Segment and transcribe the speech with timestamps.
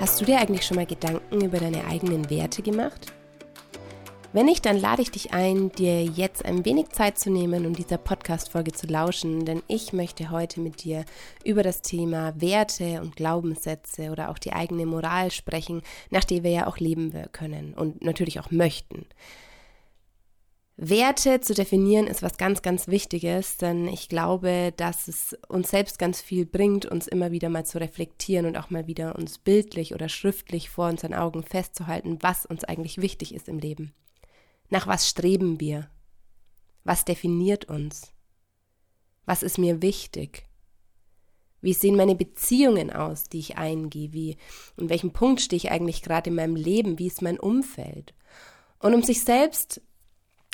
[0.00, 3.12] Hast du dir eigentlich schon mal Gedanken über deine eigenen Werte gemacht?
[4.32, 7.74] Wenn nicht, dann lade ich dich ein, dir jetzt ein wenig Zeit zu nehmen, um
[7.74, 11.04] dieser Podcast-Folge zu lauschen, denn ich möchte heute mit dir
[11.44, 16.52] über das Thema Werte und Glaubenssätze oder auch die eigene Moral sprechen, nach der wir
[16.52, 19.04] ja auch leben können und natürlich auch möchten.
[20.80, 25.98] Werte zu definieren ist was ganz, ganz Wichtiges, denn ich glaube, dass es uns selbst
[25.98, 29.92] ganz viel bringt, uns immer wieder mal zu reflektieren und auch mal wieder uns bildlich
[29.92, 33.92] oder schriftlich vor unseren Augen festzuhalten, was uns eigentlich wichtig ist im Leben.
[34.70, 35.90] Nach was streben wir?
[36.84, 38.12] Was definiert uns?
[39.26, 40.46] Was ist mir wichtig?
[41.60, 44.12] Wie sehen meine Beziehungen aus, die ich eingehe?
[44.12, 44.36] Wie,
[44.76, 47.00] in welchem Punkt stehe ich eigentlich gerade in meinem Leben?
[47.00, 48.14] Wie ist mein Umfeld?
[48.78, 49.80] Und um sich selbst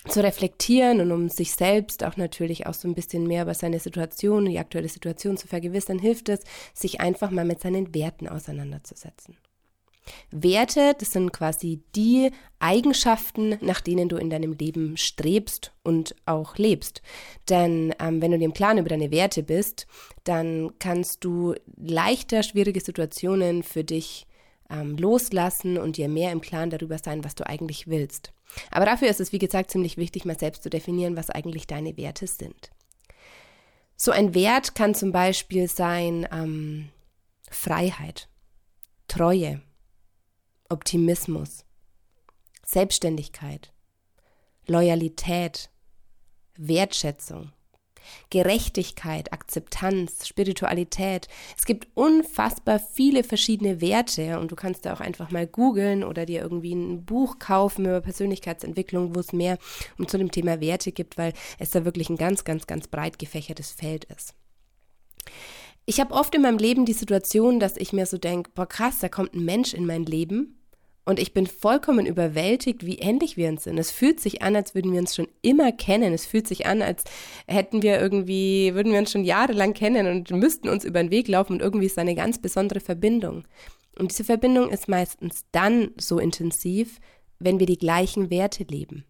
[0.09, 3.81] zu reflektieren und um sich selbst auch natürlich auch so ein bisschen mehr über seine
[3.81, 6.41] Situation, die aktuelle Situation zu vergewissern, hilft es,
[6.75, 9.37] sich einfach mal mit seinen Werten auseinanderzusetzen.
[10.31, 16.57] Werte, das sind quasi die Eigenschaften, nach denen du in deinem Leben strebst und auch
[16.59, 17.01] lebst.
[17.49, 19.87] Denn ähm, wenn du dir im Klaren über deine Werte bist,
[20.25, 24.27] dann kannst du leichter schwierige Situationen für dich
[24.75, 28.33] ähm, loslassen und dir mehr im Klaren darüber sein, was du eigentlich willst.
[28.71, 31.97] Aber dafür ist es, wie gesagt, ziemlich wichtig, mal selbst zu definieren, was eigentlich deine
[31.97, 32.71] Werte sind.
[33.97, 36.89] So ein Wert kann zum Beispiel sein ähm,
[37.51, 38.29] Freiheit,
[39.07, 39.63] Treue,
[40.69, 41.65] Optimismus,
[42.65, 43.73] Selbstständigkeit,
[44.67, 45.71] Loyalität,
[46.57, 47.53] Wertschätzung,
[48.31, 51.29] Gerechtigkeit, Akzeptanz, Spiritualität.
[51.57, 56.27] Es gibt unfassbar viele verschiedene Werte und du kannst da auch einfach mal googeln oder
[56.27, 59.59] dir irgendwie ein Buch kaufen über Persönlichkeitsentwicklung, wo es mehr
[59.99, 63.19] um zu dem Thema Werte gibt, weil es da wirklich ein ganz, ganz, ganz breit
[63.19, 64.35] gefächertes Feld ist.
[65.87, 69.01] Ich habe oft in meinem Leben die Situation, dass ich mir so denke, boah krass,
[69.01, 70.59] da kommt ein Mensch in mein Leben
[71.05, 73.79] und ich bin vollkommen überwältigt, wie ähnlich wir uns sind.
[73.79, 76.15] Es fühlt sich an, als würden wir uns schon immer kennen.
[76.15, 77.05] Es fühlt sich an, als
[77.47, 81.29] hätten wir irgendwie, würden wir uns schon jahrelang kennen und müssten uns über den Weg
[81.29, 83.45] laufen und irgendwie ist da eine ganz besondere Verbindung.
[83.99, 87.01] Und diese Verbindung ist meistens dann so intensiv,
[87.39, 89.05] wenn wir die gleichen Werte leben.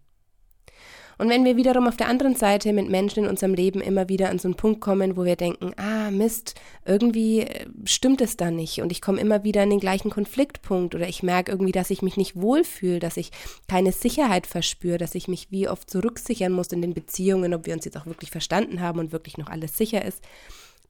[1.18, 4.30] Und wenn wir wiederum auf der anderen Seite mit Menschen in unserem Leben immer wieder
[4.30, 6.54] an so einen Punkt kommen, wo wir denken, ah Mist,
[6.84, 10.94] irgendwie äh, stimmt es da nicht und ich komme immer wieder in den gleichen Konfliktpunkt
[10.94, 13.30] oder ich merke irgendwie, dass ich mich nicht wohlfühle, dass ich
[13.68, 17.74] keine Sicherheit verspüre, dass ich mich wie oft zurücksichern muss in den Beziehungen, ob wir
[17.74, 20.22] uns jetzt auch wirklich verstanden haben und wirklich noch alles sicher ist,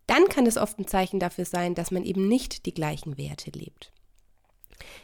[0.06, 3.50] dann kann es oft ein Zeichen dafür sein, dass man eben nicht die gleichen Werte
[3.50, 3.92] lebt.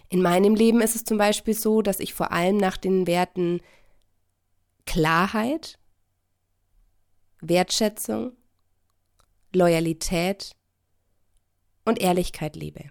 [0.09, 3.61] In meinem Leben ist es zum Beispiel so, dass ich vor allem nach den Werten
[4.91, 5.79] Klarheit,
[7.41, 8.33] Wertschätzung,
[9.55, 10.57] Loyalität
[11.85, 12.91] und Ehrlichkeit lebe.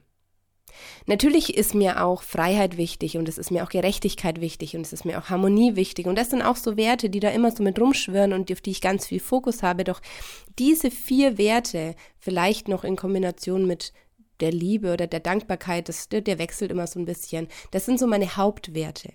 [1.08, 4.94] Natürlich ist mir auch Freiheit wichtig und es ist mir auch Gerechtigkeit wichtig und es
[4.94, 7.64] ist mir auch Harmonie wichtig und das sind auch so Werte, die da immer so
[7.64, 9.84] mit rumschwirren und auf die ich ganz viel Fokus habe.
[9.84, 10.00] Doch
[10.58, 13.92] diese vier Werte, vielleicht noch in Kombination mit
[14.40, 17.50] der Liebe oder der Dankbarkeit, das, der wechselt immer so ein bisschen.
[17.72, 19.12] Das sind so meine Hauptwerte.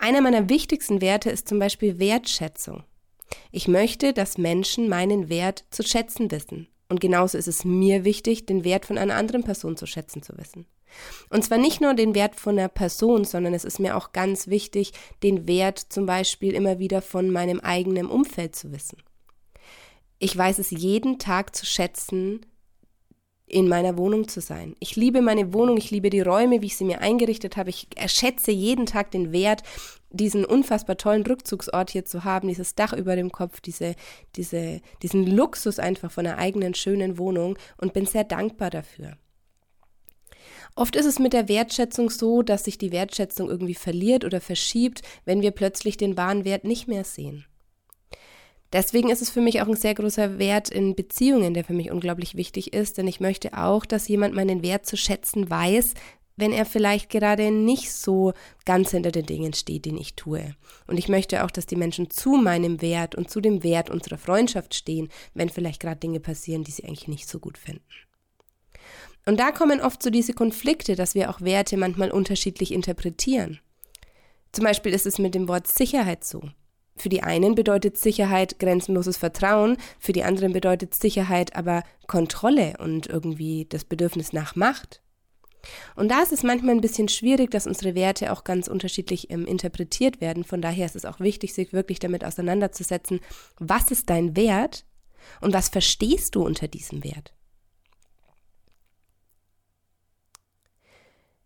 [0.00, 2.84] Einer meiner wichtigsten Werte ist zum Beispiel Wertschätzung.
[3.52, 6.68] Ich möchte, dass Menschen meinen Wert zu schätzen wissen.
[6.88, 10.38] Und genauso ist es mir wichtig, den Wert von einer anderen Person zu schätzen zu
[10.38, 10.64] wissen.
[11.28, 14.46] Und zwar nicht nur den Wert von einer Person, sondern es ist mir auch ganz
[14.48, 19.02] wichtig, den Wert zum Beispiel immer wieder von meinem eigenen Umfeld zu wissen.
[20.18, 22.46] Ich weiß es jeden Tag zu schätzen,
[23.50, 24.76] in meiner Wohnung zu sein.
[24.78, 27.70] Ich liebe meine Wohnung, ich liebe die Räume, wie ich sie mir eingerichtet habe.
[27.70, 29.62] Ich erschätze jeden Tag den Wert,
[30.10, 33.94] diesen unfassbar tollen Rückzugsort hier zu haben, dieses Dach über dem Kopf, diese,
[34.36, 39.16] diese, diesen Luxus einfach von einer eigenen schönen Wohnung und bin sehr dankbar dafür.
[40.76, 45.02] Oft ist es mit der Wertschätzung so, dass sich die Wertschätzung irgendwie verliert oder verschiebt,
[45.24, 47.44] wenn wir plötzlich den wahren Wert nicht mehr sehen.
[48.72, 51.90] Deswegen ist es für mich auch ein sehr großer Wert in Beziehungen, der für mich
[51.90, 55.94] unglaublich wichtig ist, denn ich möchte auch, dass jemand meinen Wert zu schätzen weiß,
[56.36, 58.32] wenn er vielleicht gerade nicht so
[58.64, 60.54] ganz hinter den Dingen steht, den ich tue.
[60.86, 64.18] Und ich möchte auch, dass die Menschen zu meinem Wert und zu dem Wert unserer
[64.18, 67.84] Freundschaft stehen, wenn vielleicht gerade Dinge passieren, die sie eigentlich nicht so gut finden.
[69.26, 73.60] Und da kommen oft so diese Konflikte, dass wir auch Werte manchmal unterschiedlich interpretieren.
[74.52, 76.42] Zum Beispiel ist es mit dem Wort Sicherheit so.
[77.00, 83.06] Für die einen bedeutet Sicherheit grenzenloses Vertrauen, für die anderen bedeutet Sicherheit aber Kontrolle und
[83.06, 85.00] irgendwie das Bedürfnis nach Macht.
[85.96, 89.46] Und da ist es manchmal ein bisschen schwierig, dass unsere Werte auch ganz unterschiedlich ähm,
[89.46, 90.44] interpretiert werden.
[90.44, 93.20] Von daher ist es auch wichtig, sich wirklich damit auseinanderzusetzen,
[93.58, 94.84] was ist dein Wert
[95.40, 97.32] und was verstehst du unter diesem Wert.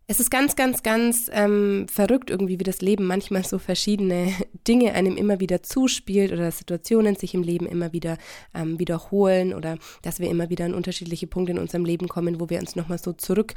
[0.07, 4.31] Es ist ganz, ganz, ganz ähm, verrückt irgendwie, wie das Leben manchmal so verschiedene
[4.67, 8.19] Dinge einem immer wieder zuspielt oder Situationen sich im Leben immer wieder
[8.53, 12.51] ähm, wiederholen oder dass wir immer wieder an unterschiedliche Punkte in unserem Leben kommen, wo
[12.51, 13.55] wir uns nochmal so zurück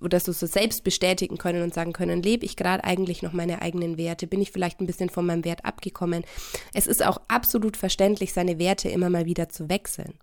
[0.00, 3.62] oder so, so selbst bestätigen können und sagen können, lebe ich gerade eigentlich noch meine
[3.62, 4.26] eigenen Werte?
[4.26, 6.24] Bin ich vielleicht ein bisschen von meinem Wert abgekommen?
[6.72, 10.14] Es ist auch absolut verständlich, seine Werte immer mal wieder zu wechseln.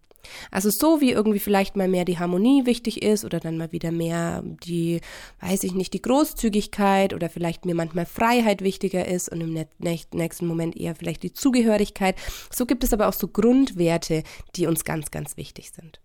[0.52, 3.92] Also so wie irgendwie vielleicht mal mehr die Harmonie wichtig ist oder dann mal wieder
[3.92, 5.02] mehr die,
[5.40, 10.48] weiß ich nicht, die Großzügigkeit oder vielleicht mir manchmal Freiheit wichtiger ist und im nächsten
[10.48, 12.16] Moment eher vielleicht die Zugehörigkeit.
[12.52, 14.24] So gibt es aber auch so Grundwerte,
[14.56, 16.00] die uns ganz, ganz wichtig sind.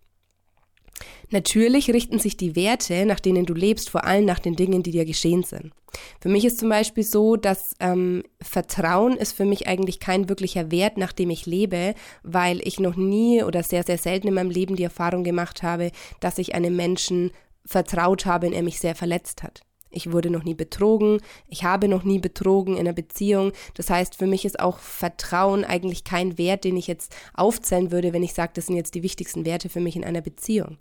[1.29, 4.91] Natürlich richten sich die Werte, nach denen du lebst, vor allem nach den Dingen, die
[4.91, 5.73] dir geschehen sind.
[6.21, 10.71] Für mich ist zum Beispiel so, dass ähm, Vertrauen ist für mich eigentlich kein wirklicher
[10.71, 14.51] Wert, nach dem ich lebe, weil ich noch nie oder sehr, sehr selten in meinem
[14.51, 17.31] Leben die Erfahrung gemacht habe, dass ich einem Menschen
[17.65, 19.61] vertraut habe und er mich sehr verletzt hat.
[19.89, 23.51] Ich wurde noch nie betrogen, ich habe noch nie betrogen in einer Beziehung.
[23.73, 28.13] Das heißt, für mich ist auch Vertrauen eigentlich kein Wert, den ich jetzt aufzählen würde,
[28.13, 30.77] wenn ich sage, das sind jetzt die wichtigsten Werte für mich in einer Beziehung.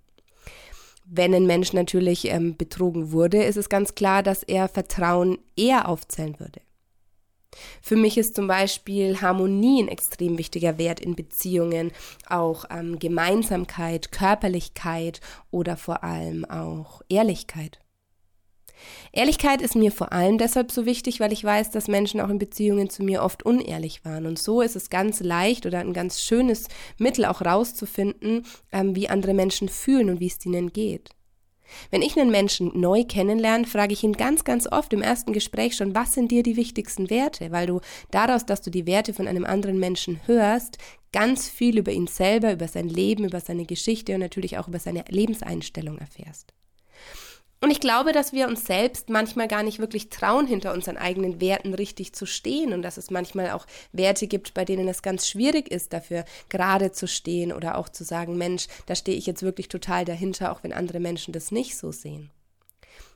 [1.09, 5.89] Wenn ein Mensch natürlich ähm, betrogen wurde, ist es ganz klar, dass er Vertrauen eher
[5.89, 6.61] aufzählen würde.
[7.81, 11.93] Für mich ist zum Beispiel Harmonie ein extrem wichtiger Wert in Beziehungen,
[12.29, 15.21] auch ähm, Gemeinsamkeit, Körperlichkeit
[15.51, 17.79] oder vor allem auch Ehrlichkeit.
[19.13, 22.39] Ehrlichkeit ist mir vor allem deshalb so wichtig, weil ich weiß, dass Menschen auch in
[22.39, 24.27] Beziehungen zu mir oft unehrlich waren.
[24.27, 26.69] Und so ist es ganz leicht oder ein ganz schönes
[26.99, 31.11] Mittel auch rauszufinden, ähm, wie andere Menschen fühlen und wie es ihnen geht.
[31.91, 35.77] Wenn ich einen Menschen neu kennenlerne, frage ich ihn ganz, ganz oft im ersten Gespräch
[35.77, 37.51] schon, was sind dir die wichtigsten Werte?
[37.51, 37.81] Weil du
[38.11, 40.79] daraus, dass du die Werte von einem anderen Menschen hörst,
[41.13, 44.79] ganz viel über ihn selber, über sein Leben, über seine Geschichte und natürlich auch über
[44.79, 46.53] seine Lebenseinstellung erfährst.
[47.61, 51.41] Und ich glaube, dass wir uns selbst manchmal gar nicht wirklich trauen, hinter unseren eigenen
[51.41, 55.27] Werten richtig zu stehen und dass es manchmal auch Werte gibt, bei denen es ganz
[55.27, 59.43] schwierig ist, dafür gerade zu stehen oder auch zu sagen, Mensch, da stehe ich jetzt
[59.43, 62.31] wirklich total dahinter, auch wenn andere Menschen das nicht so sehen.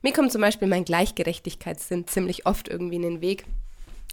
[0.03, 3.45] Mir kommt zum Beispiel mein Gleichgerechtigkeitssinn ziemlich oft irgendwie in den Weg.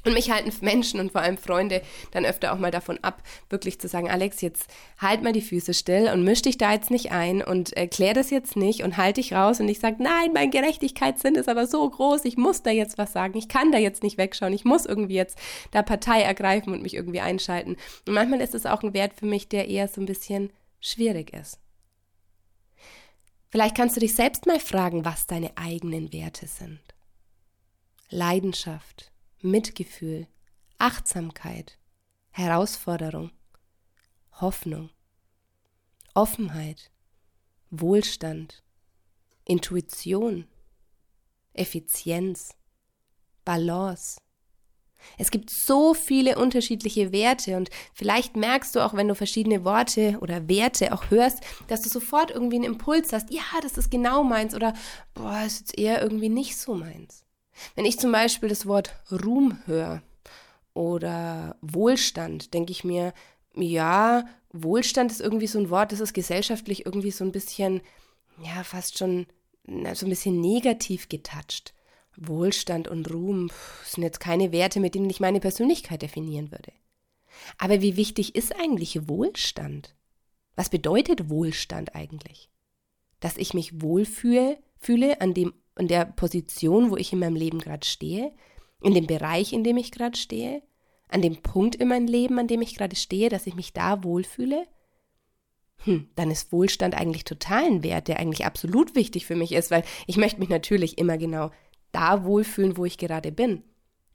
[0.06, 3.80] Und mich halten Menschen und vor allem Freunde dann öfter auch mal davon ab, wirklich
[3.80, 7.12] zu sagen, Alex, jetzt halt mal die Füße still und misch dich da jetzt nicht
[7.12, 9.60] ein und äh, klär das jetzt nicht und halt dich raus.
[9.60, 13.12] Und ich sage, nein, mein Gerechtigkeitssinn ist aber so groß, ich muss da jetzt was
[13.12, 15.38] sagen, ich kann da jetzt nicht wegschauen, ich muss irgendwie jetzt
[15.72, 17.76] da Partei ergreifen und mich irgendwie einschalten.
[18.08, 21.34] Und manchmal ist es auch ein Wert für mich, der eher so ein bisschen schwierig
[21.34, 21.60] ist.
[23.50, 26.80] Vielleicht kannst du dich selbst mal fragen, was deine eigenen Werte sind.
[28.10, 29.12] Leidenschaft,
[29.50, 30.28] Mitgefühl,
[30.78, 31.78] Achtsamkeit,
[32.32, 33.32] Herausforderung,
[34.40, 34.92] Hoffnung,
[36.14, 36.92] Offenheit,
[37.70, 38.64] Wohlstand,
[39.46, 40.48] Intuition,
[41.54, 42.56] Effizienz,
[43.46, 44.18] Balance.
[45.18, 50.18] Es gibt so viele unterschiedliche Werte und vielleicht merkst du auch, wenn du verschiedene Worte
[50.22, 54.24] oder Werte auch hörst, dass du sofort irgendwie einen Impuls hast, ja, das ist genau
[54.24, 54.74] meins oder
[55.14, 57.27] boah, ist jetzt eher irgendwie nicht so meins.
[57.76, 60.02] Wenn ich zum Beispiel das Wort Ruhm höre
[60.74, 63.14] oder Wohlstand, denke ich mir,
[63.56, 67.82] ja, Wohlstand ist irgendwie so ein Wort, das ist gesellschaftlich irgendwie so ein bisschen,
[68.44, 69.28] ja, fast schon
[69.66, 71.74] so ein bisschen negativ getoucht.
[72.16, 73.52] Wohlstand und Ruhm
[73.84, 76.72] sind jetzt keine Werte, mit denen ich meine Persönlichkeit definieren würde.
[77.58, 79.96] Aber wie wichtig ist eigentlich Wohlstand?
[80.56, 82.50] Was bedeutet Wohlstand eigentlich?
[83.20, 87.60] Dass ich mich wohlfühle, fühle an dem in der Position, wo ich in meinem Leben
[87.60, 88.34] gerade stehe,
[88.82, 90.62] in dem Bereich, in dem ich gerade stehe,
[91.10, 94.04] an dem Punkt in meinem Leben, an dem ich gerade stehe, dass ich mich da
[94.04, 94.68] wohlfühle,
[95.84, 99.72] hm, dann ist Wohlstand eigentlich total ein Wert, der eigentlich absolut wichtig für mich ist,
[99.72, 101.52] weil ich möchte mich natürlich immer genau
[101.92, 103.64] da wohlfühlen, wo ich gerade bin.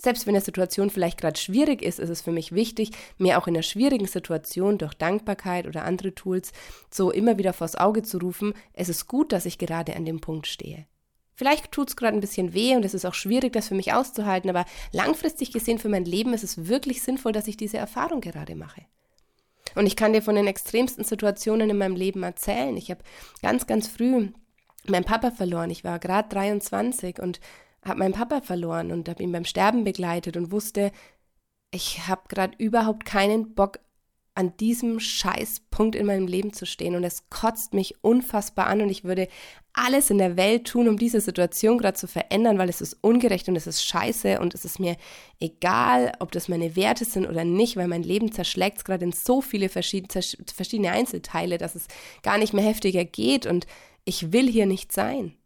[0.00, 3.46] Selbst wenn eine Situation vielleicht gerade schwierig ist, ist es für mich wichtig, mir auch
[3.46, 6.52] in einer schwierigen Situation durch Dankbarkeit oder andere Tools
[6.90, 10.20] so immer wieder vors Auge zu rufen, es ist gut, dass ich gerade an dem
[10.20, 10.86] Punkt stehe.
[11.34, 13.92] Vielleicht tut es gerade ein bisschen weh und es ist auch schwierig, das für mich
[13.92, 18.20] auszuhalten, aber langfristig gesehen für mein Leben ist es wirklich sinnvoll, dass ich diese Erfahrung
[18.20, 18.82] gerade mache.
[19.74, 22.76] Und ich kann dir von den extremsten Situationen in meinem Leben erzählen.
[22.76, 23.02] Ich habe
[23.40, 24.28] ganz, ganz früh
[24.86, 25.70] meinen Papa verloren.
[25.70, 27.40] Ich war gerade 23 und
[27.84, 30.92] habe meinen Papa verloren und habe ihn beim Sterben begleitet und wusste,
[31.70, 33.80] ich habe gerade überhaupt keinen Bock
[34.34, 38.88] an diesem Scheißpunkt in meinem Leben zu stehen und es kotzt mich unfassbar an und
[38.88, 39.28] ich würde
[39.74, 43.48] alles in der Welt tun, um diese Situation gerade zu verändern, weil es ist ungerecht
[43.48, 44.96] und es ist scheiße und es ist mir
[45.40, 49.40] egal, ob das meine Werte sind oder nicht, weil mein Leben zerschlägt gerade in so
[49.40, 50.22] viele verschiedene,
[50.54, 51.86] verschiedene Einzelteile, dass es
[52.22, 53.66] gar nicht mehr heftiger geht und
[54.04, 55.36] ich will hier nicht sein.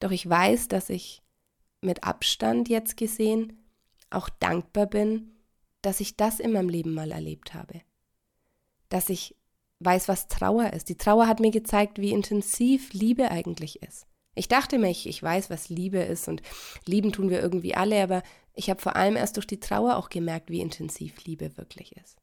[0.00, 1.22] Doch ich weiß, dass ich
[1.80, 3.64] mit Abstand jetzt gesehen
[4.10, 5.36] auch dankbar bin,
[5.82, 7.80] dass ich das in meinem Leben mal erlebt habe.
[8.88, 9.36] Dass ich
[9.80, 10.88] weiß, was Trauer ist.
[10.88, 14.06] Die Trauer hat mir gezeigt, wie intensiv Liebe eigentlich ist.
[14.34, 16.42] Ich dachte mir, ich, ich weiß, was Liebe ist und
[16.84, 18.22] lieben tun wir irgendwie alle, aber
[18.54, 22.16] ich habe vor allem erst durch die Trauer auch gemerkt, wie intensiv Liebe wirklich ist.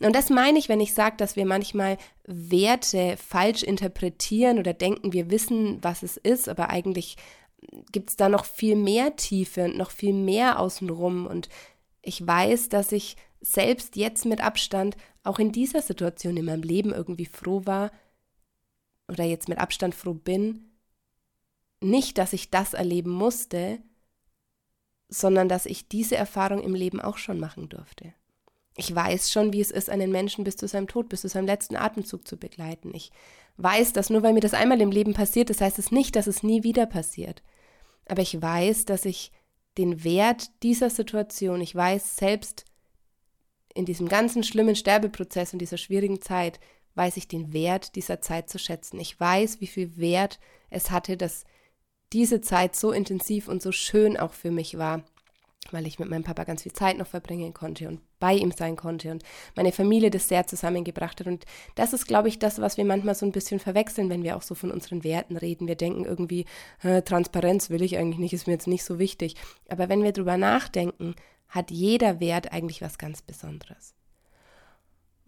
[0.00, 5.12] Und das meine ich, wenn ich sage, dass wir manchmal Werte falsch interpretieren oder denken,
[5.12, 7.16] wir wissen, was es ist, aber eigentlich
[7.92, 11.26] gibt es da noch viel mehr Tiefe und noch viel mehr außenrum.
[11.26, 11.48] Und
[12.02, 16.92] ich weiß, dass ich selbst jetzt mit Abstand auch in dieser Situation in meinem Leben
[16.92, 17.90] irgendwie froh war
[19.08, 20.70] oder jetzt mit Abstand froh bin.
[21.80, 23.80] Nicht, dass ich das erleben musste,
[25.08, 28.14] sondern dass ich diese Erfahrung im Leben auch schon machen durfte.
[28.76, 31.46] Ich weiß schon, wie es ist, einen Menschen bis zu seinem Tod, bis zu seinem
[31.46, 32.92] letzten Atemzug zu begleiten.
[32.94, 33.10] Ich
[33.56, 36.26] weiß, dass nur weil mir das einmal im Leben passiert ist, heißt es nicht, dass
[36.26, 37.42] es nie wieder passiert.
[38.06, 39.32] Aber ich weiß, dass ich
[39.76, 42.64] den Wert dieser Situation, ich weiß selbst
[43.74, 46.60] in diesem ganzen schlimmen Sterbeprozess und dieser schwierigen Zeit,
[46.94, 48.98] weiß ich den Wert dieser Zeit zu schätzen.
[48.98, 51.44] Ich weiß, wie viel Wert es hatte, dass
[52.12, 55.04] diese Zeit so intensiv und so schön auch für mich war
[55.70, 58.76] weil ich mit meinem Papa ganz viel Zeit noch verbringen konnte und bei ihm sein
[58.76, 59.22] konnte und
[59.56, 61.26] meine Familie das sehr zusammengebracht hat.
[61.26, 64.36] Und das ist, glaube ich, das, was wir manchmal so ein bisschen verwechseln, wenn wir
[64.36, 65.68] auch so von unseren Werten reden.
[65.68, 66.44] Wir denken irgendwie,
[67.04, 69.36] Transparenz will ich eigentlich nicht, ist mir jetzt nicht so wichtig.
[69.68, 71.14] Aber wenn wir drüber nachdenken,
[71.50, 73.94] hat jeder Wert eigentlich was ganz Besonderes.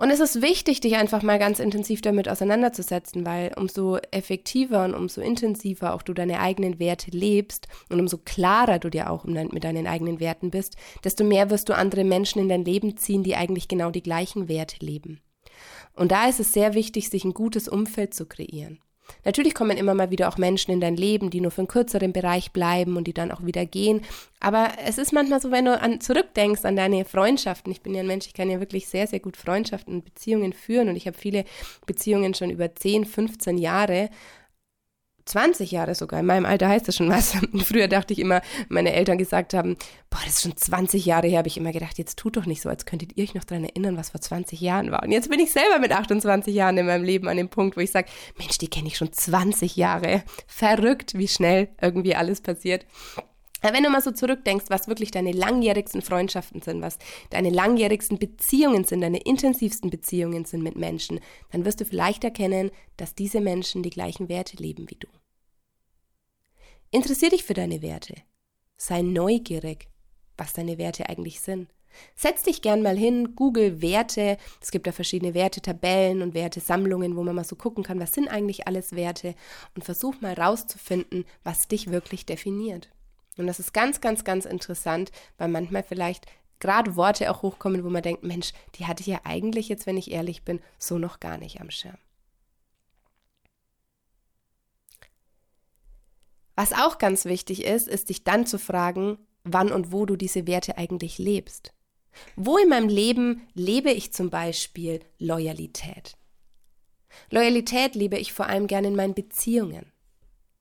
[0.02, 4.94] Und es ist wichtig, dich einfach mal ganz intensiv damit auseinanderzusetzen, weil umso effektiver und
[4.94, 9.62] umso intensiver auch du deine eigenen Werte lebst und umso klarer du dir auch mit
[9.62, 13.36] deinen eigenen Werten bist, desto mehr wirst du andere Menschen in dein Leben ziehen, die
[13.36, 15.20] eigentlich genau die gleichen Werte leben.
[15.94, 18.80] Und da ist es sehr wichtig, sich ein gutes Umfeld zu kreieren.
[19.24, 22.12] Natürlich kommen immer mal wieder auch Menschen in dein Leben, die nur für einen kürzeren
[22.12, 24.02] Bereich bleiben und die dann auch wieder gehen.
[24.40, 27.70] Aber es ist manchmal so, wenn du an, zurückdenkst an deine Freundschaften.
[27.70, 30.52] Ich bin ja ein Mensch, ich kann ja wirklich sehr, sehr gut Freundschaften und Beziehungen
[30.52, 31.44] führen und ich habe viele
[31.86, 34.10] Beziehungen schon über 10, 15 Jahre.
[35.24, 36.20] 20 Jahre sogar.
[36.20, 37.36] In meinem Alter heißt das schon was.
[37.64, 39.76] Früher dachte ich immer, meine Eltern gesagt haben,
[40.10, 42.62] boah, das ist schon 20 Jahre her, habe ich immer gedacht, jetzt tut doch nicht
[42.62, 45.02] so, als könntet ihr euch noch daran erinnern, was vor 20 Jahren war.
[45.02, 47.80] Und jetzt bin ich selber mit 28 Jahren in meinem Leben an dem Punkt, wo
[47.80, 50.22] ich sage, Mensch, die kenne ich schon 20 Jahre.
[50.46, 52.86] Verrückt, wie schnell irgendwie alles passiert.
[53.62, 56.98] Wenn du mal so zurückdenkst, was wirklich deine langjährigsten Freundschaften sind, was
[57.30, 61.20] deine langjährigsten Beziehungen sind, deine intensivsten Beziehungen sind mit Menschen,
[61.52, 65.08] dann wirst du vielleicht erkennen, dass diese Menschen die gleichen Werte leben wie du.
[66.90, 68.16] Interessier dich für deine Werte.
[68.76, 69.88] Sei neugierig,
[70.36, 71.68] was deine Werte eigentlich sind.
[72.14, 74.38] Setz dich gern mal hin, google Werte.
[74.60, 78.28] Es gibt da verschiedene Wertetabellen und Wertesammlungen, wo man mal so gucken kann, was sind
[78.28, 79.34] eigentlich alles Werte
[79.74, 82.90] und versuch mal rauszufinden, was dich wirklich definiert.
[83.36, 86.26] Und das ist ganz, ganz, ganz interessant, weil manchmal vielleicht
[86.60, 89.96] gerade Worte auch hochkommen, wo man denkt, Mensch, die hatte ich ja eigentlich jetzt, wenn
[89.96, 91.98] ich ehrlich bin, so noch gar nicht am Schirm.
[96.54, 100.46] Was auch ganz wichtig ist, ist dich dann zu fragen, wann und wo du diese
[100.46, 101.72] Werte eigentlich lebst.
[102.36, 106.16] Wo in meinem Leben lebe ich zum Beispiel Loyalität?
[107.30, 109.91] Loyalität lebe ich vor allem gerne in meinen Beziehungen.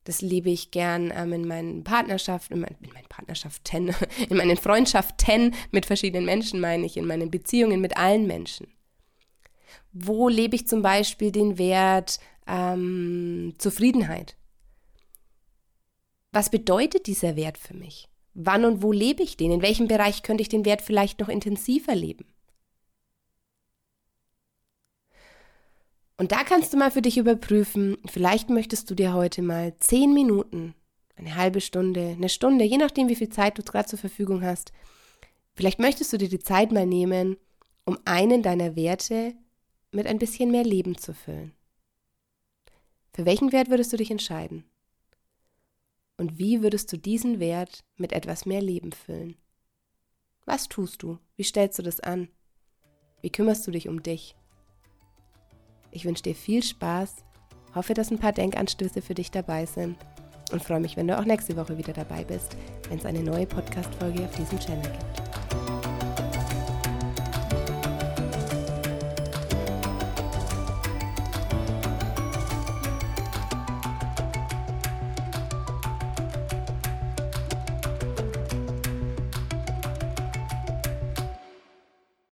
[0.04, 3.94] Das liebe ich gern ähm, in meinen Partnerschaften, in, mein, in meinen Partnerschaften,
[4.28, 8.66] in meinen Freundschaften mit verschiedenen Menschen, meine ich, in meinen Beziehungen mit allen Menschen.
[9.92, 14.36] Wo lebe ich zum Beispiel den Wert ähm, Zufriedenheit?
[16.32, 18.08] Was bedeutet dieser Wert für mich?
[18.34, 19.52] Wann und wo lebe ich den?
[19.52, 22.24] In welchem Bereich könnte ich den Wert vielleicht noch intensiver leben?
[26.22, 30.14] Und da kannst du mal für dich überprüfen, vielleicht möchtest du dir heute mal zehn
[30.14, 30.72] Minuten,
[31.16, 34.72] eine halbe Stunde, eine Stunde, je nachdem, wie viel Zeit du gerade zur Verfügung hast,
[35.54, 37.38] vielleicht möchtest du dir die Zeit mal nehmen,
[37.84, 39.34] um einen deiner Werte
[39.90, 41.54] mit ein bisschen mehr Leben zu füllen.
[43.12, 44.62] Für welchen Wert würdest du dich entscheiden?
[46.18, 49.34] Und wie würdest du diesen Wert mit etwas mehr Leben füllen?
[50.44, 51.18] Was tust du?
[51.34, 52.28] Wie stellst du das an?
[53.22, 54.36] Wie kümmerst du dich um dich?
[55.92, 57.16] Ich wünsche dir viel Spaß,
[57.74, 59.96] hoffe, dass ein paar Denkanstöße für dich dabei sind
[60.50, 62.56] und freue mich, wenn du auch nächste Woche wieder dabei bist,
[62.88, 65.31] wenn es eine neue Podcast-Folge auf diesem Channel gibt.